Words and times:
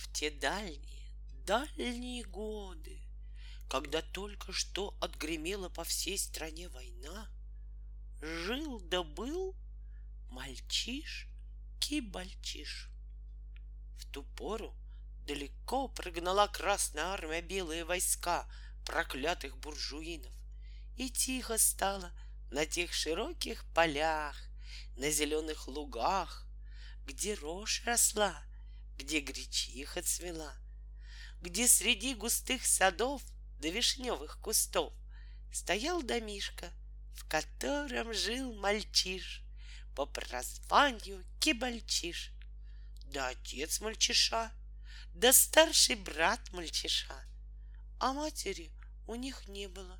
В 0.00 0.10
те 0.12 0.30
дальние, 0.30 1.12
дальние 1.44 2.24
годы, 2.24 2.98
Когда 3.68 4.00
только 4.00 4.50
что 4.50 4.96
отгремела 4.98 5.68
по 5.68 5.84
всей 5.84 6.16
стране 6.16 6.70
война, 6.70 7.28
Жил 8.22 8.80
да 8.80 9.02
был 9.02 9.54
мальчиш 10.30 11.28
кибальчиш. 11.80 12.88
В 13.98 14.06
ту 14.06 14.22
пору 14.22 14.74
далеко 15.26 15.88
прогнала 15.88 16.46
Красная 16.48 17.04
Армия 17.04 17.42
белые 17.42 17.84
войска 17.84 18.48
проклятых 18.86 19.58
буржуинов, 19.58 20.32
И 20.96 21.10
тихо 21.10 21.58
стало 21.58 22.10
на 22.50 22.64
тех 22.64 22.94
широких 22.94 23.66
полях, 23.74 24.36
на 24.96 25.10
зеленых 25.10 25.68
лугах, 25.68 26.46
где 27.04 27.34
рожь 27.34 27.82
росла, 27.84 28.42
где 29.00 29.20
гречиха 29.20 30.02
цвела, 30.02 30.54
где 31.40 31.66
среди 31.66 32.14
густых 32.14 32.66
садов 32.66 33.22
до 33.58 33.70
вишневых 33.70 34.38
кустов 34.40 34.92
стоял 35.50 36.02
домишка, 36.02 36.70
в 37.14 37.26
котором 37.26 38.12
жил 38.12 38.52
мальчиш 38.52 39.42
по 39.96 40.04
прозванию 40.04 41.24
Кибальчиш. 41.40 42.32
Да 43.06 43.28
отец 43.28 43.80
мальчиша, 43.80 44.52
да 45.14 45.32
старший 45.32 45.96
брат 45.96 46.52
мальчиша, 46.52 47.24
а 47.98 48.12
матери 48.12 48.70
у 49.06 49.14
них 49.14 49.48
не 49.48 49.66
было. 49.66 49.98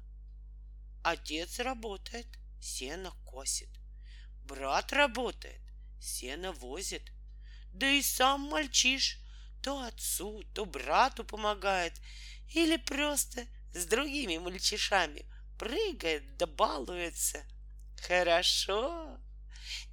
Отец 1.02 1.58
работает, 1.58 2.26
сено 2.60 3.12
косит. 3.24 3.70
Брат 4.44 4.92
работает, 4.92 5.62
сено 6.00 6.52
возит. 6.52 7.10
Да 7.72 7.88
и 7.88 8.02
сам 8.02 8.42
мальчиш 8.42 9.18
то 9.62 9.82
отцу, 9.82 10.42
то 10.54 10.64
брату 10.64 11.24
помогает 11.24 11.92
или 12.48 12.76
просто 12.76 13.46
с 13.74 13.84
другими 13.86 14.38
мальчишами 14.38 15.26
прыгает 15.58 16.36
да 16.36 16.46
балуется. 16.46 17.44
Хорошо. 18.02 19.18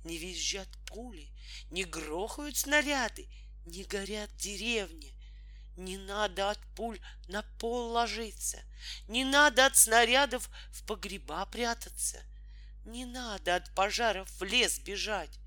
Не 0.03 0.17
визжат 0.17 0.69
пули, 0.85 1.29
не 1.69 1.83
грохают 1.83 2.57
снаряды, 2.57 3.27
не 3.65 3.83
горят 3.83 4.35
деревни. 4.37 5.13
Не 5.75 5.97
надо 5.97 6.49
от 6.49 6.59
пуль 6.75 6.99
на 7.27 7.43
пол 7.59 7.91
ложиться, 7.91 8.59
не 9.07 9.23
надо 9.23 9.67
от 9.67 9.77
снарядов 9.77 10.49
в 10.71 10.83
погреба 10.87 11.45
прятаться, 11.45 12.19
не 12.83 13.05
надо 13.05 13.57
от 13.57 13.75
пожаров 13.75 14.27
в 14.39 14.43
лес 14.43 14.79
бежать, 14.79 15.37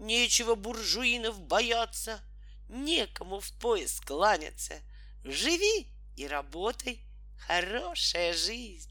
нечего 0.00 0.54
буржуинов 0.54 1.40
бояться, 1.40 2.20
некому 2.68 3.40
в 3.40 3.52
пояс 3.52 4.00
кланяться. 4.00 4.80
Живи 5.24 5.86
и 6.16 6.26
работай, 6.26 7.04
хорошая 7.38 8.32
жизнь. 8.34 8.90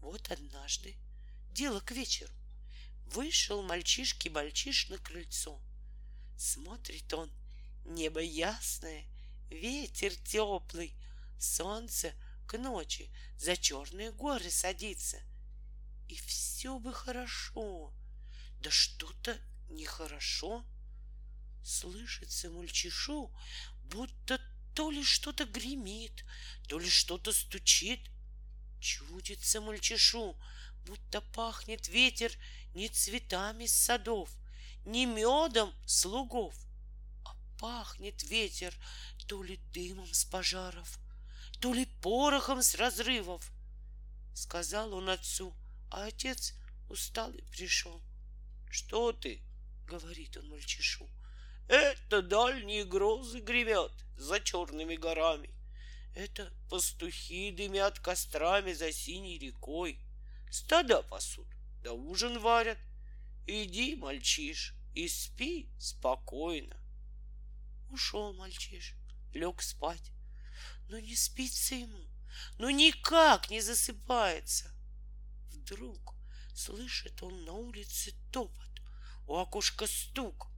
Вот 0.00 0.30
однажды, 0.30 0.96
дело 1.52 1.80
к 1.80 1.92
вечеру, 1.92 2.32
вышел 3.06 3.62
мальчишки-мальчиш 3.62 4.88
на 4.90 4.98
крыльцо. 4.98 5.60
Смотрит 6.36 7.12
он, 7.14 7.30
небо 7.84 8.20
ясное, 8.20 9.04
ветер 9.48 10.14
теплый, 10.14 10.94
солнце 11.38 12.12
к 12.46 12.58
ночи 12.58 13.10
за 13.38 13.56
черные 13.56 14.12
горы 14.12 14.50
садится. 14.50 15.18
И 16.08 16.16
все 16.16 16.78
бы 16.78 16.92
хорошо, 16.92 17.94
да 18.60 18.70
что-то 18.70 19.38
нехорошо. 19.72 20.64
Слышится 21.64 22.50
мальчишу, 22.50 23.30
будто 23.84 24.40
то 24.74 24.90
ли 24.90 25.04
что-то 25.04 25.44
гремит, 25.44 26.24
то 26.68 26.78
ли 26.78 26.88
что-то 26.88 27.32
стучит. 27.32 28.00
Чудится 28.80 29.60
мальчишу, 29.60 30.36
будто 30.86 31.20
пахнет 31.20 31.88
ветер 31.88 32.32
не 32.74 32.88
цветами 32.88 33.66
с 33.66 33.74
садов, 33.74 34.30
не 34.84 35.06
медом 35.06 35.72
с 35.86 36.04
лугов, 36.04 36.54
а 37.24 37.36
пахнет 37.60 38.22
ветер 38.24 38.74
то 39.28 39.42
ли 39.42 39.58
дымом 39.72 40.12
с 40.12 40.24
пожаров, 40.24 40.98
то 41.60 41.72
ли 41.72 41.86
порохом 41.86 42.62
с 42.62 42.74
разрывов. 42.74 43.52
Сказал 44.34 44.94
он 44.94 45.10
отцу, 45.10 45.54
а 45.90 46.06
отец 46.06 46.54
усталый 46.88 47.42
пришел. 47.52 48.02
Что 48.70 49.12
ты? 49.12 49.42
Говорит 49.92 50.36
он 50.38 50.48
мальчишу. 50.48 51.06
Это 51.68 52.22
дальние 52.22 52.84
грозы 52.84 53.40
гремят 53.40 53.92
за 54.16 54.40
черными 54.40 54.96
горами. 54.96 55.50
Это 56.14 56.50
пастухи 56.70 57.50
дымят 57.50 57.98
кострами 57.98 58.72
за 58.72 58.90
синей 58.90 59.38
рекой. 59.38 59.98
Стада 60.50 61.02
пасут, 61.02 61.48
да 61.82 61.92
ужин 61.92 62.38
варят. 62.38 62.78
Иди, 63.46 63.96
мальчиш, 63.96 64.74
и 64.94 65.08
спи 65.08 65.68
спокойно. 65.78 66.76
Ушел 67.90 68.32
мальчиш, 68.34 68.94
лег 69.34 69.60
спать. 69.60 70.10
Но 70.88 70.98
не 70.98 71.16
спится 71.16 71.74
ему, 71.74 72.06
но 72.58 72.70
никак 72.70 73.50
не 73.50 73.60
засыпается. 73.60 74.70
Вдруг 75.48 76.14
слышит 76.54 77.22
он 77.22 77.44
на 77.44 77.52
улице 77.52 78.12
топот, 78.30 78.61
у 79.26 79.36
окошка 79.36 79.86
стук. 79.86 80.48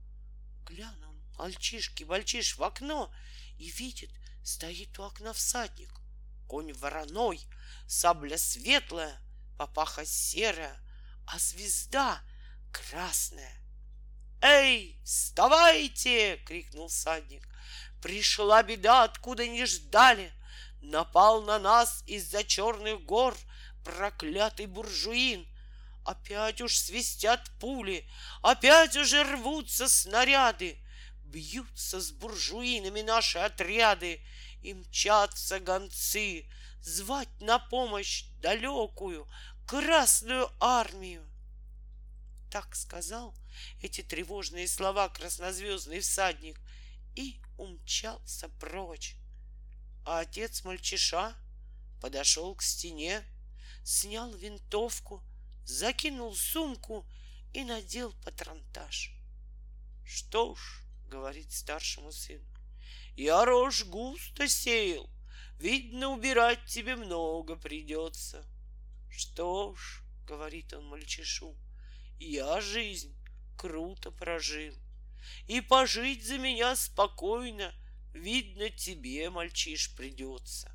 Глянул 0.67 1.15
мальчишки, 1.39 2.05
мальчиш 2.05 2.57
в 2.57 2.63
окно 2.63 3.13
и 3.59 3.69
видит, 3.71 4.11
стоит 4.43 4.99
у 4.99 5.05
окна 5.05 5.33
всадник. 5.33 5.91
Конь 6.49 6.73
вороной, 6.75 7.41
сабля 7.87 8.39
светлая, 8.39 9.21
папаха 9.59 10.05
серая, 10.05 10.77
а 11.27 11.39
звезда 11.39 12.21
красная. 12.73 13.65
«Эй, 14.41 15.01
вставайте!»— 15.05 16.37
крикнул 16.47 16.89
всадник. 16.89 17.49
«Пришла 18.03 18.63
беда, 18.63 19.05
откуда 19.05 19.49
не 19.49 19.65
ждали. 19.65 20.31
Напал 20.83 21.43
на 21.43 21.59
нас 21.59 22.05
из-за 22.07 22.45
черных 22.45 23.03
гор 23.05 23.35
проклятый 23.85 24.67
буржуин. 24.67 25.49
Опять 26.05 26.61
уж 26.61 26.77
свистят 26.77 27.51
пули, 27.59 28.07
опять 28.43 28.95
уже 28.95 29.25
рвутся 29.25 29.89
снаряды. 29.89 30.79
Бьются 31.25 32.01
с 32.01 32.13
буржуинами 32.13 33.01
наши 33.01 33.39
отряды, 33.39 34.21
и 34.61 34.75
мчатся 34.75 35.61
гонцы 35.61 36.47
звать 36.83 37.41
на 37.41 37.59
помощь 37.59 38.25
далекую 38.41 39.27
Красную 39.67 40.51
армию. 40.61 41.27
Так 42.51 42.77
сказал 42.77 43.35
эти 43.81 44.03
тревожные 44.03 44.69
слова 44.69 45.09
краснозвездный 45.09 46.01
всадник 46.01 46.61
и 47.17 47.41
умчался 47.57 48.51
прочь. 48.61 49.17
А 50.05 50.21
отец 50.21 50.65
мальчиша 50.65 51.35
подошел 52.03 52.55
к 52.55 52.63
стене, 52.63 53.25
снял 53.85 54.35
винтовку— 54.35 55.23
закинул 55.65 56.35
сумку 56.35 57.07
и 57.53 57.65
надел 57.65 58.13
патронтаж. 58.25 59.13
Что 60.05 60.55
ж, 60.55 60.83
говорит 61.09 61.53
старшему 61.53 62.13
сыну, 62.13 62.47
я 63.17 63.45
рожь 63.45 63.85
густо 63.85 64.49
сеял, 64.49 65.09
видно, 65.59 66.09
убирать 66.09 66.65
тебе 66.67 66.97
много 66.97 67.57
придется. 67.57 68.45
Что 69.11 69.75
ж, 69.75 70.03
говорит 70.27 70.73
он 70.73 70.87
мальчишу, 70.87 71.57
я 72.19 72.61
жизнь 72.61 73.17
круто 73.57 74.11
прожил, 74.11 74.75
и 75.47 75.61
пожить 75.61 76.27
за 76.27 76.39
меня 76.39 76.77
спокойно, 76.77 77.73
видно, 78.13 78.69
тебе, 78.71 79.31
мальчиш, 79.31 79.95
придется. 79.95 80.71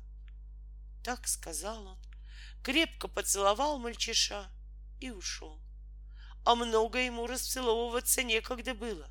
Так 1.04 1.28
сказал 1.28 1.86
он, 1.86 1.98
крепко 2.62 3.08
поцеловал 3.08 3.78
мальчиша 3.78 4.50
и 5.00 5.10
ушел. 5.10 5.60
А 6.44 6.54
много 6.54 6.98
ему 6.98 7.26
расцеловываться 7.26 8.22
некогда 8.22 8.74
было, 8.74 9.08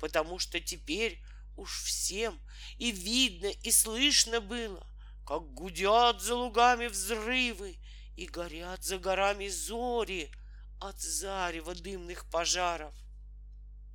потому 0.00 0.38
что 0.38 0.60
теперь 0.60 1.22
уж 1.56 1.82
всем 1.84 2.40
и 2.78 2.90
видно, 2.90 3.46
и 3.46 3.70
слышно 3.70 4.40
было, 4.40 4.86
как 5.26 5.54
гудят 5.54 6.20
за 6.20 6.34
лугами 6.34 6.86
взрывы 6.86 7.78
и 8.16 8.26
горят 8.26 8.82
за 8.82 8.98
горами 8.98 9.48
зори 9.48 10.30
от 10.80 11.00
зарева 11.00 11.74
дымных 11.74 12.28
пожаров. 12.30 12.94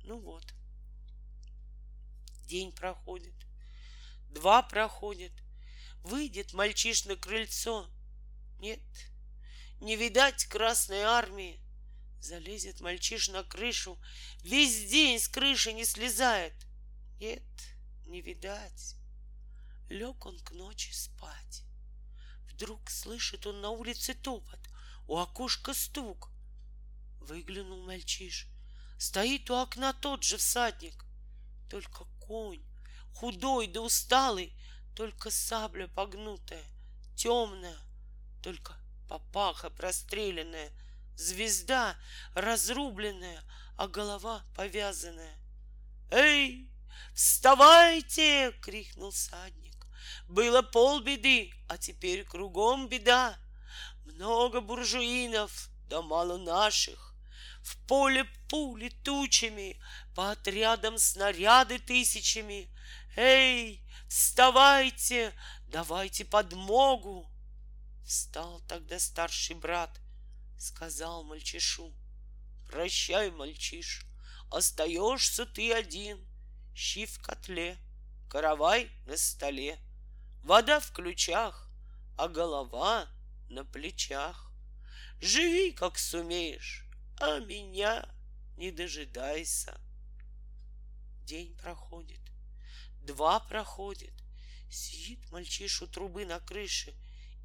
Ну 0.04 0.18
вот, 0.18 0.44
день 2.46 2.72
проходит, 2.72 3.34
два 4.30 4.62
проходит, 4.62 5.32
выйдет 6.02 6.52
мальчиш 6.52 7.04
на 7.04 7.16
крыльцо. 7.16 7.88
Нет, 8.58 8.80
не 9.80 9.96
видать 9.96 10.44
Красной 10.46 11.02
Армии. 11.02 11.60
Залезет 12.20 12.80
мальчиш 12.80 13.28
на 13.28 13.42
крышу, 13.44 13.98
весь 14.42 14.90
день 14.90 15.18
с 15.18 15.26
крыши 15.28 15.72
не 15.72 15.84
слезает. 15.84 16.54
Нет, 17.18 17.42
не 18.06 18.20
видать. 18.20 18.96
Лег 19.88 20.26
он 20.26 20.38
к 20.40 20.52
ночи 20.52 20.92
спать. 20.92 21.64
Вдруг 22.44 22.90
слышит 22.90 23.46
он 23.46 23.62
на 23.62 23.70
улице 23.70 24.12
топот, 24.12 24.60
у 25.08 25.16
окошка 25.16 25.72
стук. 25.72 26.30
Выглянул 27.20 27.82
мальчиш. 27.84 28.48
Стоит 28.98 29.48
у 29.50 29.54
окна 29.54 29.94
тот 29.94 30.22
же 30.22 30.36
всадник. 30.36 31.06
Только 31.70 32.04
конь, 32.20 32.62
худой 33.14 33.66
да 33.66 33.80
усталый, 33.80 34.54
Только 34.94 35.30
сабля 35.30 35.88
погнутая, 35.88 36.66
темная, 37.16 37.78
Только 38.42 38.79
папаха 39.10 39.70
простреленная, 39.70 40.70
Звезда 41.16 41.96
разрубленная, 42.34 43.42
а 43.76 43.88
голова 43.88 44.42
повязанная. 44.56 45.36
«Эй, 46.10 46.70
вставайте!»— 47.14 48.52
крикнул 48.62 49.12
садник. 49.12 49.86
«Было 50.28 50.62
полбеды, 50.62 51.52
а 51.68 51.76
теперь 51.76 52.24
кругом 52.24 52.88
беда. 52.88 53.36
Много 54.06 54.62
буржуинов, 54.62 55.68
да 55.88 56.00
мало 56.00 56.38
наших. 56.38 57.14
В 57.62 57.76
поле 57.86 58.24
пули 58.48 58.88
тучами, 59.04 59.78
по 60.14 60.30
отрядам 60.30 60.96
снаряды 60.96 61.80
тысячами. 61.80 62.70
Эй, 63.16 63.84
вставайте, 64.08 65.34
давайте 65.66 66.24
подмогу!» 66.24 67.29
Встал 68.10 68.60
тогда 68.62 68.98
старший 68.98 69.54
брат— 69.54 70.00
сказал 70.58 71.22
мальчишу. 71.22 71.94
Прощай, 72.66 73.30
мальчиш, 73.30 74.04
остаешься 74.50 75.46
ты 75.46 75.72
один. 75.72 76.18
Щи 76.74 77.06
в 77.06 77.22
котле, 77.22 77.78
каравай 78.28 78.90
на 79.06 79.16
столе, 79.16 79.78
Вода 80.42 80.80
в 80.80 80.90
ключах, 80.90 81.70
а 82.18 82.26
голова 82.26 83.08
на 83.48 83.64
плечах. 83.64 84.50
Живи, 85.20 85.70
как 85.70 85.96
сумеешь, 85.96 86.84
а 87.20 87.38
меня 87.38 88.12
не 88.56 88.72
дожидайся. 88.72 89.80
День 91.22 91.56
проходит, 91.58 92.22
два 93.02 93.38
проходит. 93.38 94.14
Сидит 94.68 95.30
мальчиш 95.30 95.80
у 95.80 95.86
трубы 95.86 96.26
на 96.26 96.40
крыше 96.40 96.92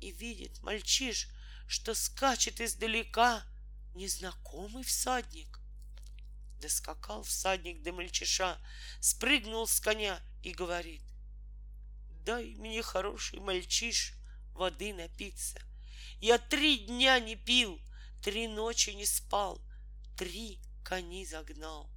и 0.02 0.12
видит 0.12 0.62
мальчиш, 0.62 1.30
что 1.68 1.94
скачет 1.94 2.62
издалека 2.62 3.44
незнакомый 3.94 4.84
всадник. 4.84 5.60
Доскакал 6.62 7.24
всадник 7.24 7.82
до 7.84 7.92
мальчиша, 7.94 8.58
спрыгнул 9.00 9.68
с 9.68 9.80
коня 9.80 10.20
и 10.44 10.52
говорит, 10.52 11.02
«Дай 12.26 12.56
мне, 12.56 12.82
хороший 12.82 13.40
мальчиш, 13.40 14.14
воды 14.54 14.94
напиться. 14.94 15.60
Я 16.20 16.38
три 16.38 16.80
дня 16.80 17.20
не 17.20 17.36
пил, 17.36 17.80
три 18.24 18.48
ночи 18.48 18.92
не 18.92 19.06
спал, 19.06 19.62
три 20.18 20.60
кони 20.84 21.26
загнал. 21.26 21.95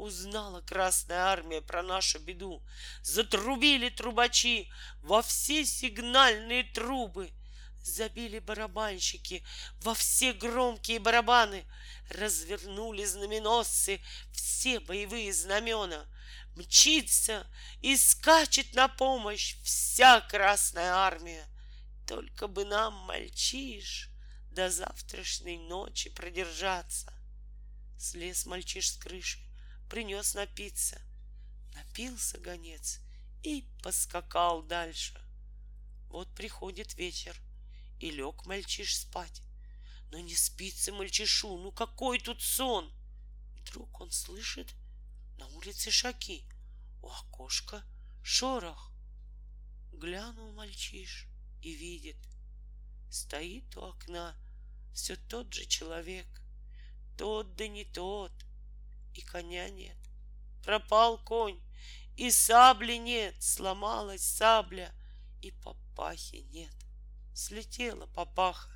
Узнала 0.00 0.60
Красная 0.62 1.18
Армия 1.18 1.60
про 1.60 1.82
нашу 1.82 2.18
беду. 2.18 2.62
Затрубили 3.02 3.88
трубачи 3.90 4.70
во 5.02 5.22
все 5.22 5.64
сигнальные 5.64 6.64
трубы— 6.64 7.30
Забили 7.82 8.40
барабанщики 8.40 9.42
во 9.80 9.94
все 9.94 10.32
громкие 10.34 10.98
барабаны, 10.98 11.64
Развернули 12.10 13.04
знаменосцы 13.04 14.00
все 14.32 14.80
боевые 14.80 15.32
знамена. 15.32 16.06
Мчится 16.56 17.46
и 17.80 17.96
скачет 17.96 18.74
на 18.74 18.88
помощь 18.88 19.56
вся 19.62 20.20
Красная 20.20 20.92
Армия. 20.92 21.46
Только 22.06 22.48
бы 22.48 22.64
нам, 22.64 22.94
мальчиш, 23.06 24.10
до 24.50 24.68
завтрашней 24.68 25.58
ночи 25.58 26.10
продержаться. 26.10 27.12
Слез 27.98 28.44
мальчиш 28.44 28.90
с 28.90 28.96
крыши, 28.96 29.38
принес 29.90 30.32
напиться. 30.34 30.98
Напился 31.74 32.38
гонец 32.38 33.00
и 33.42 33.68
поскакал 33.82 34.62
дальше. 34.62 35.20
Вот 36.08 36.34
приходит 36.34 36.94
вечер— 36.94 37.36
и 38.00 38.10
лег 38.10 38.46
мальчиш 38.46 38.96
спать. 38.96 39.42
Но 40.10 40.18
не 40.18 40.34
спится 40.34 40.92
мальчишу, 40.92 41.56
ну 41.58 41.70
какой 41.70 42.18
тут 42.18 42.42
сон? 42.42 42.90
Вдруг 43.60 44.00
он 44.00 44.10
слышит 44.10 44.74
на 45.38 45.46
улице 45.48 45.90
шаги, 45.90 46.44
у 47.02 47.08
окошка 47.08 47.84
шорох. 48.22 48.90
Глянул 49.92 50.52
мальчиш 50.52 51.28
и 51.62 51.74
видит, 51.74 52.16
стоит 53.10 53.76
у 53.76 53.82
окна 53.82 54.34
все 54.94 55.14
тот 55.16 55.52
же 55.52 55.66
человек, 55.66 56.26
тот 57.16 57.54
да 57.54 57.68
не 57.68 57.84
тот, 57.84 58.32
и 59.20 59.22
коня 59.22 59.68
нет. 59.70 59.96
Пропал 60.64 61.18
конь, 61.24 61.60
и 62.16 62.30
сабли 62.30 62.94
нет, 62.94 63.34
сломалась 63.42 64.22
сабля, 64.22 64.92
и 65.40 65.50
папахи 65.50 66.46
нет 66.50 66.74
слетела 67.40 68.06
папаха. 68.06 68.70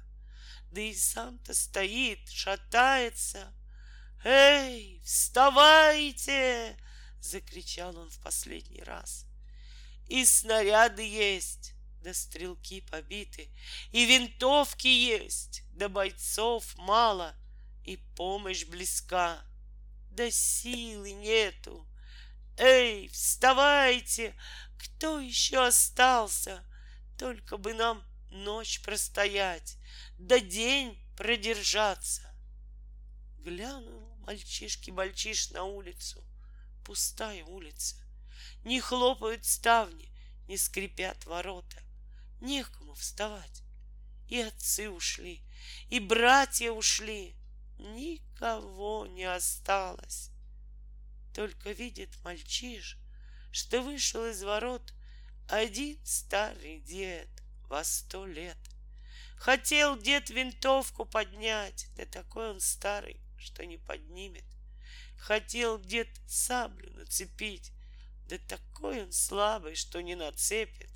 Да 0.70 0.80
и 0.80 0.94
сам-то 0.94 1.54
стоит, 1.54 2.28
шатается. 2.30 3.52
«Эй, 4.24 5.02
вставайте!»— 5.04 6.76
закричал 7.20 7.96
он 7.96 8.10
в 8.10 8.18
последний 8.20 8.82
раз. 8.82 9.26
«И 10.08 10.24
снаряды 10.24 11.06
есть, 11.06 11.74
да 12.02 12.14
стрелки 12.14 12.80
побиты, 12.80 13.50
и 13.92 14.06
винтовки 14.06 14.86
есть, 14.86 15.62
да 15.72 15.90
бойцов 15.90 16.74
мало, 16.78 17.34
и 17.84 17.98
помощь 18.16 18.64
близка, 18.64 19.44
да 20.14 20.30
силы 20.30 21.12
нету. 21.12 21.86
Эй, 22.56 23.08
вставайте! 23.08 24.34
Кто 24.78 25.18
еще 25.18 25.66
остался? 25.66 26.64
Только 27.18 27.56
бы 27.56 27.74
нам 27.74 28.04
ночь 28.30 28.80
простоять, 28.82 29.76
да 30.18 30.38
день 30.40 30.98
продержаться. 31.16 32.22
Глянул 33.38 34.16
мальчишки-мальчиш 34.26 35.50
на 35.50 35.64
улицу, 35.64 36.24
пустая 36.84 37.44
улица. 37.44 37.96
Не 38.64 38.80
хлопают 38.80 39.44
ставни, 39.44 40.12
не 40.48 40.56
скрипят 40.56 41.24
ворота, 41.26 41.82
некому 42.40 42.94
вставать. 42.94 43.62
И 44.28 44.40
отцы 44.40 44.88
ушли, 44.88 45.42
и 45.90 46.00
братья 46.00 46.70
ушли, 46.70 47.36
никого 47.78 49.06
не 49.06 49.24
осталось. 49.24 50.30
Только 51.32 51.72
видит 51.72 52.10
мальчиш, 52.22 52.98
что 53.50 53.82
вышел 53.82 54.24
из 54.26 54.42
ворот 54.42 54.94
один 55.48 55.98
старый 56.04 56.80
дед 56.80 57.28
во 57.68 57.84
сто 57.84 58.26
лет. 58.26 58.58
Хотел 59.36 59.98
дед 59.98 60.30
винтовку 60.30 61.04
поднять, 61.04 61.88
да 61.96 62.06
такой 62.06 62.50
он 62.50 62.60
старый, 62.60 63.20
что 63.36 63.66
не 63.66 63.76
поднимет. 63.76 64.44
Хотел 65.18 65.78
дед 65.78 66.08
саблю 66.26 66.90
нацепить, 66.94 67.72
да 68.28 68.38
такой 68.38 69.02
он 69.04 69.12
слабый, 69.12 69.74
что 69.74 70.02
не 70.02 70.14
нацепит. 70.14 70.90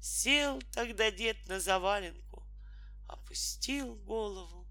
Сел 0.00 0.60
тогда 0.72 1.10
дед 1.10 1.36
на 1.48 1.60
заваленку, 1.60 2.46
опустил 3.06 3.94
голову 3.96 4.66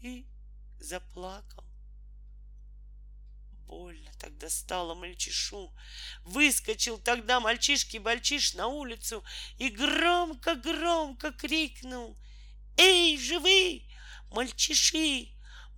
и 0.00 0.26
заплакал. 0.80 1.64
Больно 3.66 4.10
тогда 4.18 4.48
стало 4.48 4.94
мальчишу. 4.94 5.72
Выскочил 6.24 6.98
тогда 6.98 7.38
мальчишки-бальчиш 7.38 8.54
на 8.54 8.66
улицу 8.66 9.22
и 9.58 9.68
громко-громко 9.68 11.32
крикнул. 11.32 12.16
«Эй, 12.78 13.18
живы, 13.18 13.82
мальчиши, 14.30 15.28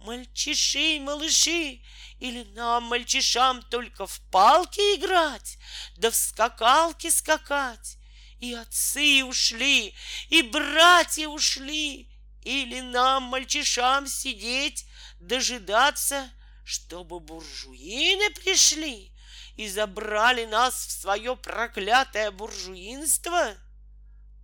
мальчиши, 0.01 1.01
малыши! 1.01 1.83
Или 2.21 2.45
нам, 2.55 2.85
мальчишам, 2.85 3.63
только 3.63 4.07
в 4.07 4.21
палки 4.31 4.81
играть, 4.97 5.59
да 5.97 6.11
в 6.11 6.15
скакалки 6.15 7.09
скакать? 7.11 7.97
И 8.39 8.55
отцы 8.55 9.25
ушли, 9.25 9.95
и 10.29 10.43
братья 10.43 11.29
ушли, 11.29 12.10
или 12.43 12.81
нам, 12.81 13.25
мальчишам, 13.25 14.07
сидеть, 14.07 14.87
дожидаться— 15.21 16.31
чтобы 16.71 17.19
буржуины 17.19 18.31
пришли 18.31 19.13
и 19.57 19.69
забрали 19.69 20.45
нас 20.45 20.87
в 20.87 20.93
свое 20.93 21.37
проклятое 21.37 22.31
буржуинство? 22.31 23.57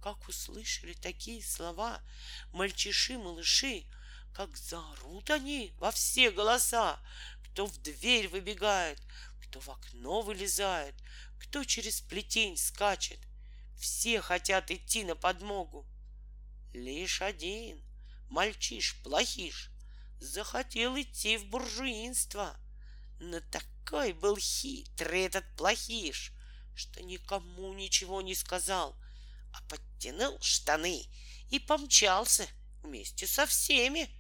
Как 0.03 0.29
услышали 0.29 0.95
такие 0.95 1.41
слова 1.41 2.01
мальчиши-малыши, 2.53 3.85
как 4.35 4.57
заорут 4.57 5.31
они 5.31 5.73
во 5.79 5.93
все 5.93 6.33
голоса, 6.33 6.99
кто 7.45 7.67
в 7.67 7.79
дверь 7.79 8.27
выбегает, 8.27 9.01
кто 9.43 9.61
в 9.61 9.69
окно 9.69 10.23
вылезает, 10.23 10.97
кто 11.39 11.63
через 11.63 12.01
плетень 12.01 12.57
скачет. 12.57 13.21
Все 13.79 14.21
хотят 14.21 14.73
идти 14.73 15.05
на 15.05 15.15
подмогу. 15.15 15.87
Лишь 16.73 17.23
один, 17.23 17.81
мальчиш-плохиш, 18.31 19.71
захотел 20.21 21.01
идти 21.01 21.37
в 21.37 21.47
буржуинство. 21.47 22.57
Но 23.21 23.41
такой 23.51 24.13
был 24.13 24.37
хитрый 24.37 25.23
этот 25.23 25.45
плохиш, 25.57 26.33
что 26.75 27.03
никому 27.03 27.73
ничего 27.73 28.21
не 28.23 28.35
сказал, 28.35 28.97
а 29.53 29.63
подтянул 29.69 30.41
штаны 30.41 31.07
и 31.51 31.59
помчался 31.59 32.47
вместе 32.83 33.27
со 33.27 33.47
всеми, 33.47 34.11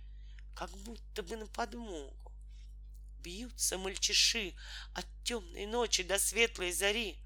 как 0.54 0.70
будто 0.78 1.22
бы 1.22 1.36
на 1.36 1.46
подмогу. 1.46 2.32
Бьются 3.20 3.76
мальчиши 3.76 4.54
от 4.94 5.06
темной 5.24 5.66
ночи 5.66 6.02
до 6.02 6.18
светлой 6.18 6.72
зари. 6.72 7.18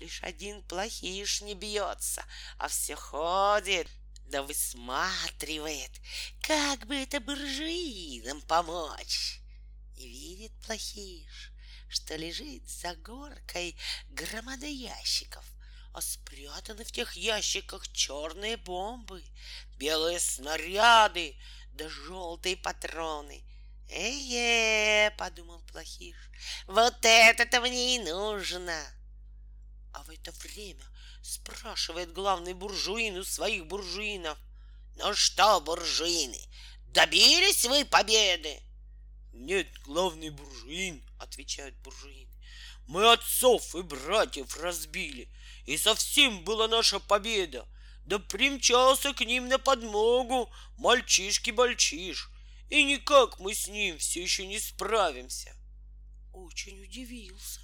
Лишь 0.00 0.22
один 0.22 0.62
плохиш 0.62 1.42
не 1.42 1.54
бьется, 1.54 2.24
а 2.58 2.68
все 2.68 2.96
ходит, 2.96 3.86
да 4.32 4.42
высматривает, 4.42 5.90
как 6.40 6.86
бы 6.86 6.96
это 6.96 7.20
буржуинам 7.20 8.40
помочь. 8.40 9.40
И 9.94 10.08
видит 10.08 10.52
плохиш, 10.66 11.52
что 11.90 12.16
лежит 12.16 12.66
за 12.66 12.96
горкой 12.96 13.76
громада 14.08 14.66
ящиков, 14.66 15.44
а 15.92 16.00
спрятаны 16.00 16.82
в 16.82 16.90
тех 16.90 17.12
ящиках 17.12 17.86
черные 17.92 18.56
бомбы, 18.56 19.22
белые 19.76 20.18
снаряды 20.18 21.36
да 21.74 21.90
желтые 21.90 22.56
патроны. 22.56 23.44
Э-е, 23.90 25.10
подумал 25.18 25.60
плохиш, 25.70 26.16
вот 26.66 26.96
это-то 27.02 27.60
мне 27.60 27.96
и 27.96 27.98
нужно. 27.98 28.80
А 29.92 30.02
в 30.04 30.08
это 30.08 30.32
время 30.32 30.86
спрашивает 31.22 32.12
главный 32.12 32.52
буржуин 32.52 33.16
у 33.16 33.24
своих 33.24 33.66
буржуинов. 33.66 34.36
Ну 34.96 35.14
что, 35.14 35.60
буржуины, 35.60 36.38
добились 36.88 37.64
вы 37.64 37.84
победы? 37.84 38.60
Нет, 39.32 39.68
главный 39.84 40.30
буржуин, 40.30 41.02
отвечают 41.18 41.74
буржуины. 41.76 42.28
Мы 42.86 43.10
отцов 43.10 43.74
и 43.74 43.82
братьев 43.82 44.56
разбили, 44.58 45.28
и 45.64 45.78
совсем 45.78 46.44
была 46.44 46.68
наша 46.68 46.98
победа. 46.98 47.66
Да 48.04 48.18
примчался 48.18 49.14
к 49.14 49.20
ним 49.20 49.48
на 49.48 49.58
подмогу 49.58 50.52
мальчишки-бальчиш, 50.76 52.30
и 52.68 52.82
никак 52.82 53.38
мы 53.38 53.54
с 53.54 53.68
ним 53.68 53.96
все 53.98 54.22
еще 54.22 54.44
не 54.44 54.58
справимся. 54.58 55.56
Очень 56.32 56.82
удивился 56.82 57.60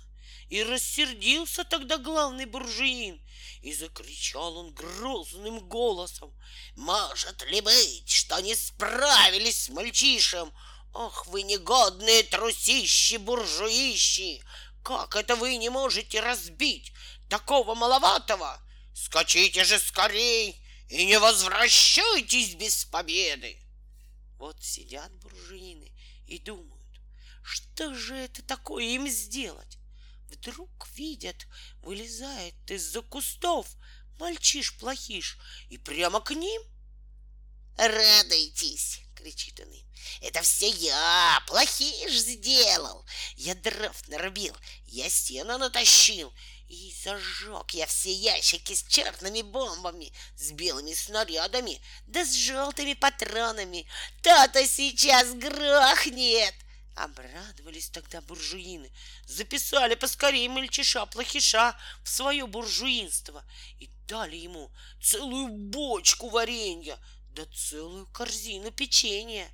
и 0.48 0.62
рассердился 0.62 1.64
тогда 1.64 1.98
главный 1.98 2.46
буржуин, 2.46 3.20
и 3.62 3.72
закричал 3.72 4.56
он 4.56 4.72
грозным 4.72 5.60
голосом. 5.68 6.34
«Может 6.76 7.44
ли 7.46 7.60
быть, 7.60 8.08
что 8.08 8.40
не 8.40 8.54
справились 8.54 9.64
с 9.64 9.68
мальчишем? 9.68 10.52
Ах, 10.94 11.26
вы 11.26 11.42
негодные 11.42 12.22
трусищи, 12.22 13.16
буржуищи! 13.16 14.42
Как 14.82 15.16
это 15.16 15.36
вы 15.36 15.56
не 15.56 15.68
можете 15.68 16.20
разбить 16.20 16.92
такого 17.28 17.74
маловатого? 17.74 18.60
Скачите 18.94 19.64
же 19.64 19.78
скорей 19.78 20.56
и 20.88 21.04
не 21.04 21.18
возвращайтесь 21.18 22.54
без 22.54 22.84
победы!» 22.84 23.60
Вот 24.38 24.62
сидят 24.62 25.12
буржуины 25.16 25.92
и 26.26 26.38
думают, 26.38 26.78
что 27.42 27.94
же 27.94 28.14
это 28.14 28.42
такое 28.42 28.84
им 28.84 29.08
сделать? 29.08 29.77
Вдруг 30.28 30.88
видят, 30.94 31.46
вылезает 31.80 32.54
из-за 32.70 33.02
кустов 33.02 33.66
мальчиш-плохиш 34.18 35.38
и 35.70 35.78
прямо 35.78 36.20
к 36.20 36.34
ним. 36.34 36.62
«Радуйтесь!»— 37.76 39.00
кричит 39.16 39.60
он 39.60 39.70
им. 39.70 39.86
«Это 40.20 40.42
все 40.42 40.68
я, 40.68 41.42
плохиш, 41.46 42.12
сделал! 42.12 43.06
Я 43.36 43.54
дров 43.54 44.08
нарубил, 44.08 44.56
я 44.86 45.08
сено 45.08 45.58
натащил, 45.58 46.32
и 46.68 46.92
зажег 47.04 47.70
я 47.70 47.86
все 47.86 48.12
ящики 48.12 48.74
с 48.74 48.82
черными 48.82 49.42
бомбами, 49.42 50.12
с 50.36 50.50
белыми 50.50 50.92
снарядами, 50.92 51.80
да 52.06 52.24
с 52.24 52.34
желтыми 52.34 52.94
патронами. 52.94 53.88
То-то 54.22 54.66
сейчас 54.66 55.32
грохнет!» 55.34 56.54
Обрадовались 56.98 57.90
тогда 57.90 58.20
буржуины, 58.20 58.90
записали 59.24 59.94
поскорее 59.94 60.48
мальчиша-плохиша 60.48 61.76
в 62.02 62.08
свое 62.08 62.44
буржуинство 62.44 63.44
и 63.78 63.88
дали 64.08 64.34
ему 64.34 64.72
целую 65.00 65.46
бочку 65.46 66.28
варенья, 66.28 66.98
да 67.30 67.44
целую 67.54 68.08
корзину 68.08 68.72
печенья. 68.72 69.48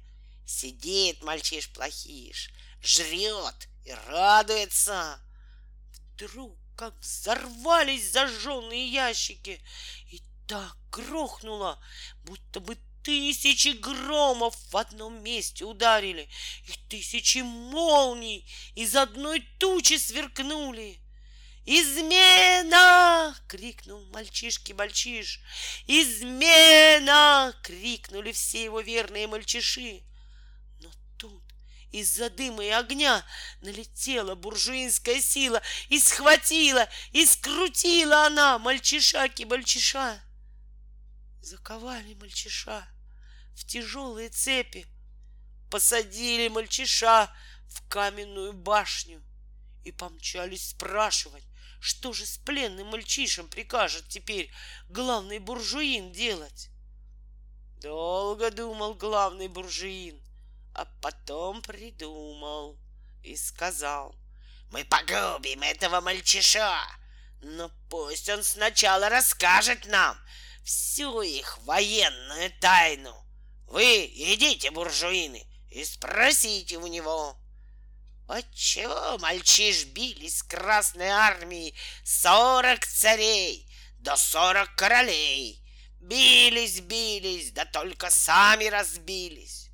Сидит 0.46 1.22
мальчиш-плохиш, 1.22 2.50
жрет 2.82 3.68
и 3.84 3.92
радуется. 4.06 5.20
Вдруг 6.14 6.56
как 6.78 6.98
взорвались 6.98 8.10
зажженные 8.10 8.88
ящики, 8.88 9.62
и 10.10 10.22
так 10.48 10.78
грохнуло, 10.90 11.78
будто 12.24 12.60
бы 12.60 12.78
Тысячи 13.04 13.68
громов 13.68 14.56
в 14.70 14.76
одном 14.78 15.22
месте 15.22 15.66
ударили, 15.66 16.26
и 16.66 16.72
тысячи 16.88 17.38
молний 17.38 18.50
из 18.74 18.96
одной 18.96 19.40
тучи 19.58 19.98
сверкнули. 19.98 20.98
«Измена!»— 21.66 23.36
крикнул 23.48 24.06
мальчишки-мальчиш. 24.06 25.40
«Измена!»— 25.86 27.54
крикнули 27.62 28.32
все 28.32 28.64
его 28.64 28.80
верные 28.80 29.26
мальчиши. 29.26 30.02
Но 30.80 30.90
тут 31.18 31.42
из-за 31.92 32.30
дыма 32.30 32.64
и 32.64 32.70
огня 32.70 33.22
налетела 33.60 34.34
буржуинская 34.34 35.20
сила 35.20 35.60
и 35.90 35.98
схватила, 35.98 36.88
и 37.12 37.26
скрутила 37.26 38.24
она 38.26 38.58
мальчишаки-мальчиша. 38.58 40.22
Заковали 41.44 42.14
мальчиша 42.14 42.88
в 43.54 43.66
тяжелые 43.66 44.30
цепи, 44.30 44.86
посадили 45.70 46.48
мальчиша 46.48 47.30
в 47.68 47.86
каменную 47.86 48.54
башню 48.54 49.22
и 49.84 49.92
помчались 49.92 50.70
спрашивать, 50.70 51.44
что 51.80 52.14
же 52.14 52.24
с 52.24 52.38
пленным 52.38 52.86
мальчишем 52.86 53.46
прикажет 53.48 54.08
теперь 54.08 54.50
главный 54.88 55.38
буржуин 55.38 56.12
делать. 56.12 56.70
Долго 57.82 58.50
думал 58.50 58.94
главный 58.94 59.48
буржуин, 59.48 60.18
а 60.72 60.86
потом 61.02 61.60
придумал 61.60 62.78
и 63.22 63.36
сказал, 63.36 64.16
«Мы 64.70 64.86
погубим 64.86 65.60
этого 65.60 66.00
мальчиша, 66.00 66.80
но 67.42 67.70
пусть 67.90 68.30
он 68.30 68.42
сначала 68.42 69.10
расскажет 69.10 69.84
нам 69.84 70.16
всю 70.64 71.22
их 71.22 71.58
военную 71.58 72.52
тайну. 72.60 73.14
Вы 73.66 74.06
идите, 74.06 74.70
буржуины, 74.70 75.46
и 75.70 75.84
спросите 75.84 76.78
у 76.78 76.86
него, 76.86 77.38
Отчего 78.26 79.18
мальчиш 79.18 79.84
бились 79.84 80.38
с 80.38 80.42
Красной 80.42 81.08
Армией 81.08 81.74
сорок 82.04 82.86
царей 82.86 83.68
да 83.98 84.16
сорок 84.16 84.74
королей? 84.76 85.62
Бились, 86.00 86.80
бились, 86.80 87.52
да 87.52 87.66
только 87.66 88.10
сами 88.10 88.64
разбились. 88.64 89.70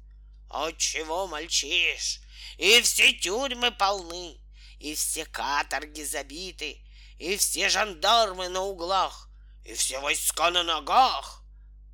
Отчего 0.49 1.29
мальчиш? 1.29 2.21
И 2.59 2.81
все 2.83 3.13
тюрьмы 3.13 3.71
полны, 3.71 4.41
и 4.81 4.95
все 4.97 5.27
каторги 5.27 6.03
забиты, 6.03 6.81
и 7.19 7.37
все 7.37 7.69
жандармы 7.69 8.49
на 8.49 8.63
углах, 8.63 9.30
и 9.65 9.75
все 9.75 10.01
войска 10.01 10.51
на 10.51 10.63
ногах. 10.63 11.43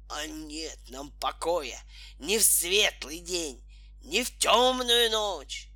А 0.08 0.26
нет 0.26 0.78
нам 0.88 1.10
покоя 1.12 1.80
ни 2.18 2.38
в 2.38 2.44
светлый 2.44 3.18
день, 3.20 3.62
ни 4.02 4.22
в 4.22 4.38
темную 4.38 5.10
ночь. 5.10 5.68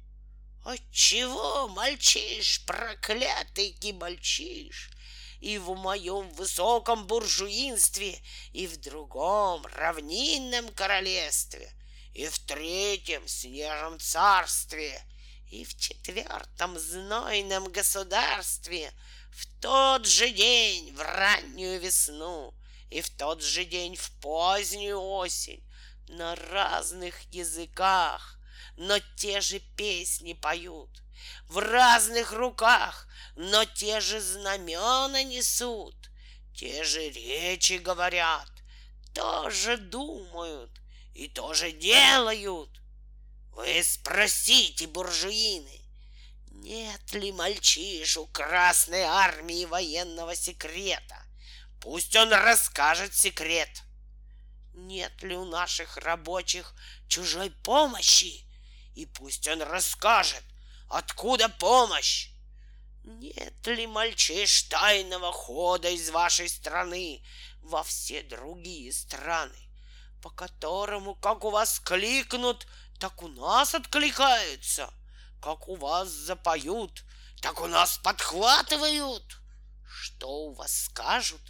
Отчего, 0.65 1.69
мальчиш, 1.69 2.65
проклятый 2.67 3.73
кибальчиш, 3.73 4.91
и 5.41 5.59
в 5.59 5.75
моем 5.75 6.29
высоком 6.35 7.07
буржуинстве, 7.07 8.21
и 8.53 8.67
в 8.67 8.77
другом 8.77 9.65
равнинном 9.67 10.69
королевстве, 10.75 11.73
и 12.13 12.27
в 12.27 12.39
третьем 12.41 13.27
снежном 13.27 13.99
царстве, 13.99 15.03
и 15.51 15.65
в 15.65 15.77
четвертом 15.79 16.79
знойном 16.79 17.73
государстве 17.73 18.93
в 19.41 19.47
тот 19.59 20.05
же 20.05 20.29
день, 20.29 20.93
в 20.95 21.01
раннюю 21.01 21.81
весну, 21.81 22.53
и 22.91 23.01
в 23.01 23.09
тот 23.09 23.43
же 23.43 23.65
день 23.65 23.97
в 23.97 24.11
позднюю 24.21 25.01
осень. 25.01 25.65
На 26.09 26.35
разных 26.35 27.23
языках, 27.33 28.39
но 28.77 28.99
те 29.17 29.41
же 29.41 29.61
песни 29.61 30.35
поют, 30.35 30.91
в 31.47 31.57
разных 31.57 32.33
руках, 32.33 33.09
но 33.35 33.65
те 33.65 34.01
же 34.01 34.21
знамена 34.21 35.23
несут, 35.23 35.97
те 36.55 36.85
же 36.85 37.09
речи 37.09 37.79
говорят, 37.79 38.51
тоже 39.15 39.79
думают 39.79 40.83
и 41.15 41.29
тоже 41.29 41.73
делают. 41.73 42.83
Вы 43.53 43.83
спросите, 43.83 44.87
буржуины, 44.87 45.80
нет 46.63 47.13
ли 47.15 47.33
мальчишу 47.33 48.27
Красной 48.27 49.03
Армии 49.03 49.65
военного 49.65 50.37
секрета? 50.37 51.25
Пусть 51.81 52.15
он 52.17 52.33
расскажет 52.33 53.15
секрет. 53.15 53.83
Нет 54.75 55.23
ли 55.23 55.37
у 55.37 55.47
наших 55.47 55.97
рабочих 55.97 56.75
чужой 57.09 57.51
помощи? 57.51 58.47
И 58.95 59.07
пусть 59.07 59.49
он 59.49 59.63
расскажет, 59.63 60.45
откуда 60.89 61.49
помощь. 61.49 62.29
Нет 63.05 63.67
ли 63.67 63.87
мальчиш 63.87 64.65
тайного 64.65 65.33
хода 65.33 65.89
из 65.89 66.11
вашей 66.11 66.51
страны 66.51 67.25
во 67.63 67.83
все 67.83 68.23
другие 68.23 68.93
страны, 68.93 69.59
по 70.23 70.29
которому, 70.29 71.15
как 71.15 71.45
у 71.45 71.51
вас 71.51 71.81
кликнут, 71.81 72.67
так 72.99 73.23
у 73.23 73.29
нас 73.29 73.75
откликаются, 73.75 74.93
как 75.41 75.69
у 75.69 75.77
вас 75.77 76.09
запоют, 76.09 77.05
так 77.41 77.61
у 77.61 77.67
нас 77.67 77.99
подхватывают. 77.99 79.41
Что 79.85 80.47
у 80.47 80.55
вас 80.55 80.85
скажут, 80.85 81.41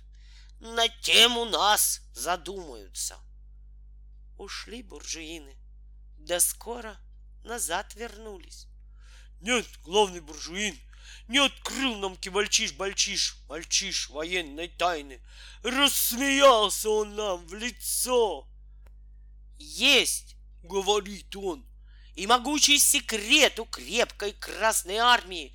на 0.60 0.88
тем 0.88 1.36
у 1.36 1.44
нас 1.44 2.00
задумаются. 2.12 3.18
Ушли 4.38 4.82
буржуины, 4.82 5.56
да 6.18 6.40
скоро 6.40 6.96
назад 7.44 7.94
вернулись. 7.94 8.66
Нет, 9.40 9.66
главный 9.82 10.20
буржуин, 10.20 10.78
не 11.28 11.38
открыл 11.38 11.96
нам 11.96 12.16
кибальчиш-бальчиш, 12.16 13.36
мальчиш 13.48 14.10
военной 14.10 14.68
тайны. 14.68 15.20
Рассмеялся 15.62 16.90
он 16.90 17.14
нам 17.14 17.46
в 17.46 17.54
лицо. 17.54 18.46
Есть, 19.58 20.36
говорит 20.62 21.34
он, 21.36 21.64
и 22.20 22.26
могучий 22.26 22.78
секрет 22.78 23.58
у 23.60 23.64
крепкой 23.64 24.32
Красной 24.32 24.98
Армии. 24.98 25.54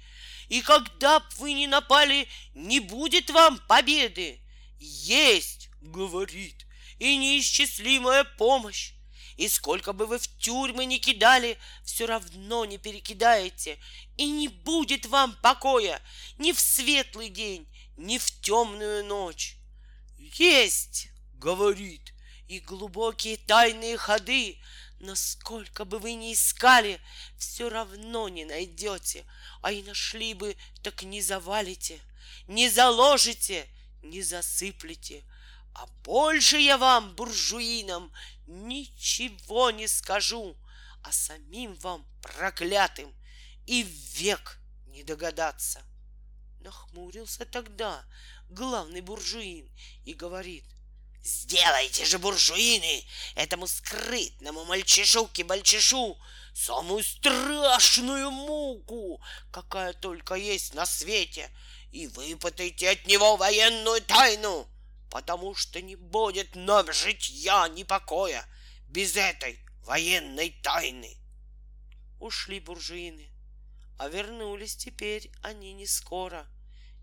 И 0.49 0.63
когда 0.63 1.19
б 1.19 1.25
вы 1.37 1.53
не 1.53 1.67
напали, 1.67 2.27
не 2.55 2.79
будет 2.79 3.29
вам 3.29 3.59
победы. 3.67 4.41
Есть, 4.79 5.69
говорит, 5.79 6.65
и 6.97 7.17
неисчислимая 7.17 8.23
помощь. 8.23 8.93
И 9.37 9.47
сколько 9.47 9.93
бы 9.93 10.07
вы 10.07 10.17
в 10.17 10.27
тюрьмы 10.39 10.85
не 10.85 10.97
кидали, 10.97 11.59
все 11.83 12.07
равно 12.07 12.65
не 12.65 12.79
перекидаете. 12.79 13.77
И 14.17 14.27
не 14.27 14.47
будет 14.47 15.05
вам 15.05 15.37
покоя 15.43 16.01
ни 16.39 16.51
в 16.51 16.59
светлый 16.59 17.29
день, 17.29 17.67
ни 17.95 18.17
в 18.17 18.41
темную 18.41 19.05
ночь. 19.05 19.57
Есть, 20.17 21.09
говорит, 21.35 22.15
и 22.47 22.59
глубокие 22.59 23.37
тайные 23.37 23.97
ходы, 23.97 24.57
Насколько 24.99 25.83
бы 25.85 25.99
вы 25.99 26.13
ни 26.13 26.33
искали, 26.33 27.01
все 27.37 27.69
равно 27.69 28.29
не 28.29 28.45
найдете, 28.45 29.25
а 29.61 29.71
и 29.71 29.83
нашли 29.83 30.33
бы, 30.33 30.55
так 30.83 31.03
не 31.03 31.21
завалите, 31.21 31.99
не 32.47 32.69
заложите, 32.69 33.67
не 34.01 34.21
засыплете. 34.21 35.23
А 35.73 35.87
больше 36.03 36.57
я 36.57 36.77
вам, 36.77 37.13
буржуинам, 37.15 38.11
ничего 38.47 39.71
не 39.71 39.87
скажу, 39.87 40.55
а 41.03 41.11
самим 41.11 41.75
вам, 41.75 42.07
проклятым, 42.21 43.13
и 43.65 43.83
век 43.83 44.59
не 44.87 45.03
догадаться. 45.03 45.83
Нахмурился 46.61 47.45
тогда 47.45 48.05
главный 48.49 49.01
буржуин 49.01 49.69
и 50.05 50.13
говорит, 50.13 50.65
Сделайте 51.25 52.05
же, 52.05 52.19
буржуины, 52.19 53.03
этому 53.33 53.65
скрытному 53.65 54.63
мальчишу-кибальчишу 54.65 56.21
самую 56.53 57.03
страшную 57.03 58.29
муку, 58.29 59.19
какая 59.51 59.93
только 59.93 60.35
есть 60.35 60.75
на 60.75 60.85
свете, 60.85 61.49
и 61.91 62.05
выпытайте 62.05 62.91
от 62.91 63.07
него 63.07 63.37
военную 63.37 64.03
тайну, 64.03 64.67
потому 65.09 65.55
что 65.55 65.81
не 65.81 65.95
будет 65.95 66.53
нам 66.53 66.93
житья 66.93 67.67
ни 67.69 67.81
покоя 67.81 68.45
без 68.87 69.15
этой 69.15 69.59
военной 69.81 70.51
тайны. 70.61 71.17
Ушли 72.19 72.59
буржуины, 72.59 73.31
а 73.97 74.09
вернулись 74.09 74.75
теперь 74.75 75.31
они 75.41 75.73
не 75.73 75.87
скоро. 75.87 76.45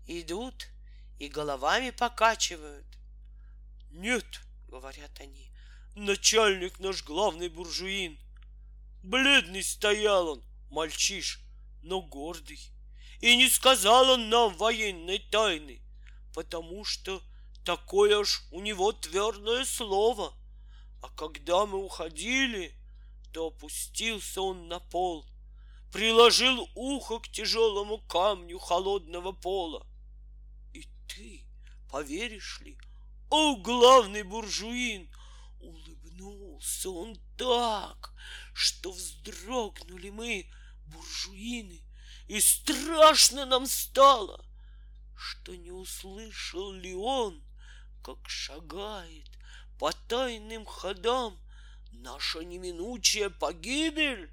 Идут 0.07 0.69
и 1.19 1.27
головами 1.27 1.89
покачивают. 1.89 2.92
Нет, 3.93 4.25
говорят 4.69 5.11
они, 5.19 5.51
начальник 5.93 6.79
наш 6.79 7.03
главный 7.03 7.47
буржуин. 7.47 8.17
Бледный 9.03 9.61
стоял 9.61 10.29
он, 10.29 10.43
мальчиш, 10.71 11.39
но 11.83 12.01
гордый. 12.01 12.59
И 13.21 13.35
не 13.37 13.47
сказал 13.49 14.09
он 14.09 14.29
нам 14.29 14.57
военной 14.57 15.19
тайны, 15.19 15.79
потому 16.33 16.83
что 16.85 17.21
такое 17.63 18.17
уж 18.17 18.41
у 18.49 18.61
него 18.61 18.93
твердое 18.93 19.63
слово. 19.63 20.33
А 21.03 21.09
когда 21.09 21.67
мы 21.67 21.77
уходили, 21.77 22.75
то 23.31 23.47
опустился 23.47 24.41
он 24.41 24.67
на 24.69 24.79
пол, 24.79 25.23
приложил 25.91 26.67
ухо 26.73 27.19
к 27.19 27.29
тяжелому 27.29 27.99
камню 27.99 28.57
холодного 28.57 29.33
пола. 29.33 29.85
И 30.73 30.87
ты, 31.07 31.45
поверишь 31.91 32.59
ли, 32.61 32.75
о, 33.33 33.55
главный 33.55 34.21
буржуин! 34.21 35.09
Улыбнулся 35.59 36.91
он 36.91 37.19
так, 37.35 38.13
что 38.53 38.91
вздрогнули 38.91 40.11
мы, 40.11 40.47
буржуины, 40.85 41.81
и 42.27 42.39
страшно 42.39 43.47
нам 43.47 43.65
стало, 43.65 44.45
что 45.17 45.55
не 45.55 45.71
услышал 45.71 46.73
ли 46.73 46.93
он, 46.93 47.43
как 48.03 48.29
шагает 48.29 49.31
по 49.79 49.91
тайным 50.07 50.63
ходам 50.63 51.35
наша 51.91 52.43
неминучая 52.43 53.31
погибель? 53.31 54.31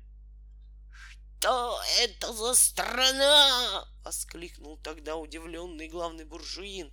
«Что 0.92 1.80
это 2.00 2.34
за 2.34 2.54
страна?»— 2.54 3.88
воскликнул 4.04 4.76
тогда 4.76 5.16
удивленный 5.16 5.88
главный 5.88 6.26
буржуин. 6.26 6.92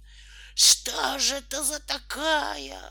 Что 0.58 1.20
же 1.20 1.36
это 1.36 1.64
за 1.64 1.80
такая 1.80 2.82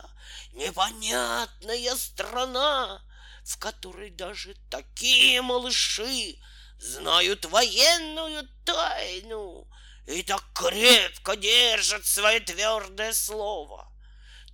непонятная 0.53 1.97
страна, 1.97 3.03
в 3.45 3.59
которой 3.59 4.11
даже 4.11 4.55
такие 4.71 5.43
малыши 5.43 6.39
знают 6.79 7.45
военную 7.47 8.49
тайну 8.65 9.67
и 10.07 10.23
так 10.23 10.45
крепко 10.55 11.35
держат 11.35 12.07
свое 12.07 12.39
твердое 12.39 13.13
слово. 13.13 13.93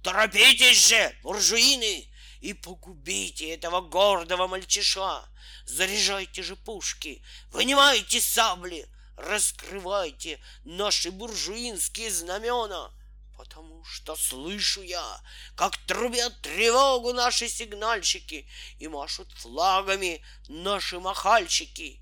Торопитесь 0.02 0.88
же, 0.88 1.14
буржуины, 1.22 2.10
и 2.40 2.54
погубите 2.54 3.50
этого 3.50 3.82
гордого 3.82 4.46
мальчиша. 4.46 5.22
Заряжайте 5.66 6.42
же 6.42 6.56
пушки, 6.56 7.22
вынимайте 7.50 8.22
сабли, 8.22 8.88
раскрывайте 9.18 10.40
наши 10.64 11.10
буржуинские 11.10 12.10
знамена— 12.10 12.90
потому 13.42 13.82
что 13.82 14.14
слышу 14.14 14.82
я, 14.82 15.20
как 15.56 15.76
трубят 15.88 16.40
тревогу 16.42 17.12
наши 17.12 17.48
сигнальщики 17.48 18.48
и 18.78 18.86
машут 18.86 19.32
флагами 19.32 20.22
наши 20.46 21.00
махальщики. 21.00 22.00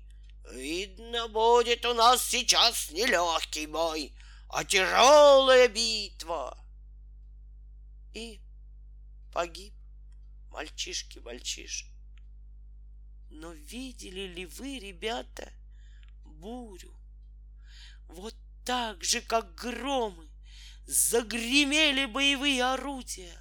Видно, 0.51 1.27
будет 1.29 1.83
у 1.87 1.95
нас 1.95 2.23
сейчас 2.23 2.91
не 2.91 3.07
легкий 3.07 3.65
бой, 3.65 4.13
а 4.49 4.63
тяжелая 4.63 5.67
битва. 5.67 6.63
И 8.13 8.39
погиб 9.33 9.73
мальчишки-мальчиш. 10.51 11.87
Но 13.31 13.51
видели 13.53 14.27
ли 14.27 14.45
вы, 14.45 14.77
ребята, 14.77 15.51
бурю? 16.23 16.93
Вот 18.09 18.35
так 18.63 19.03
же, 19.03 19.21
как 19.21 19.55
громы, 19.55 20.30
загремели 20.85 22.05
боевые 22.05 22.63
орудия, 22.63 23.37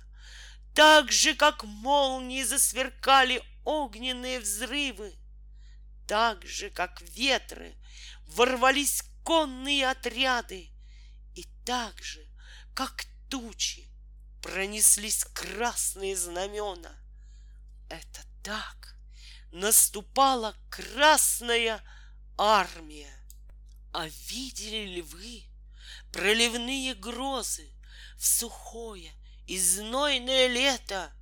так 0.74 1.10
же, 1.12 1.34
как 1.34 1.64
молнии 1.64 2.42
засверкали 2.42 3.42
огненные 3.64 4.40
взрывы, 4.40 5.14
так 6.06 6.44
же, 6.46 6.70
как 6.70 7.02
ветры 7.02 7.74
ворвались 8.26 9.02
конные 9.24 9.88
отряды, 9.88 10.70
и 11.34 11.44
так 11.64 12.02
же, 12.02 12.26
как 12.74 13.04
тучи 13.28 13.88
пронеслись 14.42 15.24
красные 15.24 16.16
знамена. 16.16 16.94
Это 17.88 18.22
так 18.42 18.96
наступала 19.52 20.54
красная 20.70 21.82
армия. 22.36 23.12
А 23.92 24.06
видели 24.06 24.86
ли 24.86 25.02
вы 25.02 25.49
проливные 26.12 26.94
грозы 26.94 27.70
в 28.16 28.26
сухое 28.26 29.12
и 29.46 29.58
знойное 29.58 30.46
лето? 30.46 31.12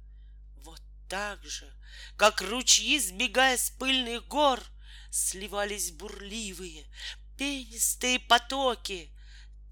Вот 0.56 0.80
так 1.08 1.44
же, 1.44 1.72
как 2.16 2.40
ручьи, 2.42 2.98
сбегая 2.98 3.56
с 3.56 3.70
пыльных 3.70 4.26
гор, 4.26 4.60
сливались 5.10 5.92
бурливые, 5.92 6.86
пенистые 7.36 8.18
потоки. 8.18 9.12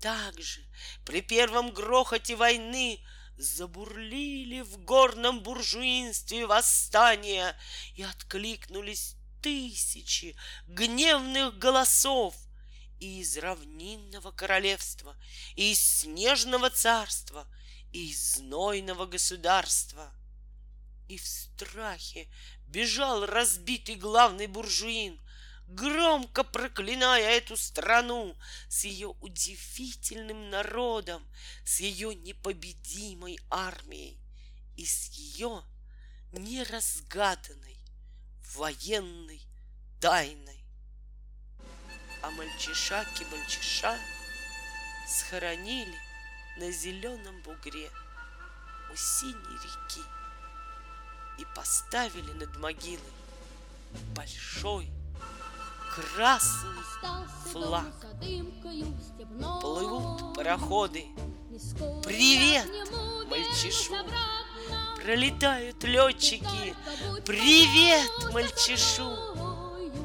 Так 0.00 0.40
же 0.40 0.60
при 1.04 1.22
первом 1.22 1.72
грохоте 1.72 2.36
войны 2.36 3.02
Забурлили 3.38 4.62
в 4.62 4.78
горном 4.78 5.42
буржуинстве 5.42 6.46
восстания 6.46 7.54
И 7.94 8.02
откликнулись 8.02 9.16
тысячи 9.42 10.34
гневных 10.66 11.58
голосов 11.58 12.34
И 12.98 13.20
из 13.20 13.36
равнинного 13.36 14.32
королевства, 14.32 15.16
и 15.54 15.72
из 15.72 15.80
снежного 15.80 16.70
царства, 16.70 17.46
и 17.92 18.10
из 18.10 18.36
знойного 18.36 19.06
государства. 19.06 20.12
И 21.08 21.18
в 21.18 21.26
страхе 21.26 22.28
бежал 22.66 23.26
разбитый 23.26 23.96
главный 23.96 24.46
буржуин, 24.46 25.20
громко 25.68 26.44
проклиная 26.44 27.30
эту 27.30 27.56
страну 27.56 28.36
с 28.68 28.84
ее 28.84 29.08
удивительным 29.20 30.50
народом, 30.50 31.22
с 31.64 31.80
ее 31.80 32.14
непобедимой 32.14 33.38
армией 33.50 34.18
и 34.76 34.84
с 34.84 35.08
ее 35.10 35.64
неразгаданной 36.32 37.78
военной 38.54 39.42
тайной. 40.00 40.65
А 42.22 42.30
мальчиша-кибальчиша 42.30 43.96
схоронили 45.06 45.98
на 46.58 46.70
зеленом 46.72 47.40
бугре 47.42 47.90
у 48.92 48.96
синей 48.96 49.34
реки 49.34 50.02
и 51.38 51.44
поставили 51.54 52.32
над 52.32 52.56
могилой 52.56 53.00
большой 54.14 54.88
красный 55.94 56.82
флаг. 57.52 57.84
Плывут 59.60 60.34
пароходы. 60.34 61.06
Привет, 62.04 62.66
мальчишу! 63.28 63.94
Пролетают 64.96 65.84
летчики. 65.84 66.74
Привет, 67.24 68.10
мальчишу! 68.32 69.16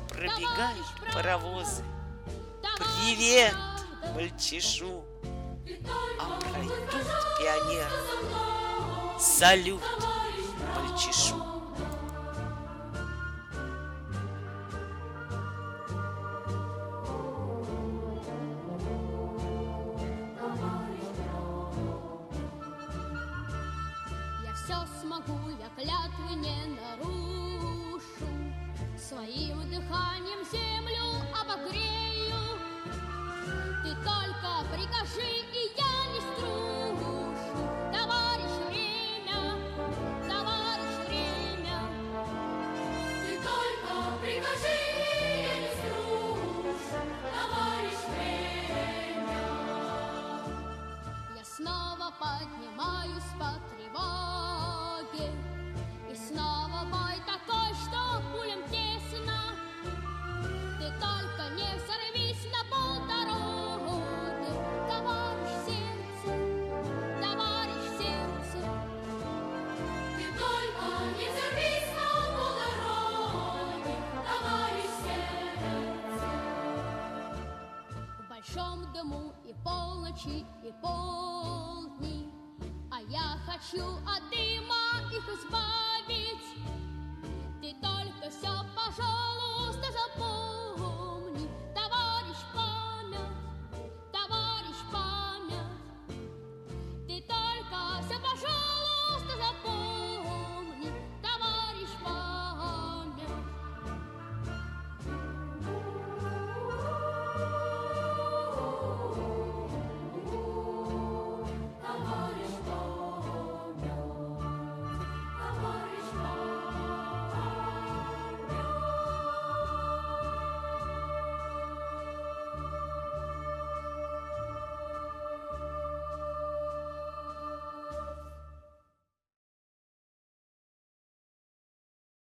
Пробегают 0.09 0.87
паровозы. 1.13 1.83
Привет, 3.01 3.55
мальчишу! 4.13 5.03
А 6.19 6.39
пройдут 6.39 6.71
пионеры. 7.39 7.89
Салют, 9.19 9.81
мальчишу! 10.75 11.50
Ночи 80.11 80.45
и 80.63 80.71
полдни, 80.81 82.29
А 82.91 83.01
я 83.09 83.37
хочу 83.45 83.83
от 83.83 84.29
дыма 84.29 85.09
их 85.11 85.23
избавить. 85.29 85.70